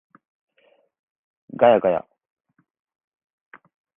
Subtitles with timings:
[1.55, 2.07] ガヤガヤ